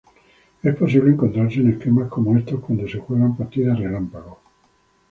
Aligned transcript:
Es 0.63 0.75
posible 0.75 1.11
encontrarse 1.11 1.59
en 1.59 1.73
esquemas 1.73 2.09
como 2.09 2.35
estos 2.35 2.59
cuando 2.61 2.87
se 2.89 2.97
juegan 2.97 3.37
partidas 3.37 3.77
relámpago. 3.77 4.39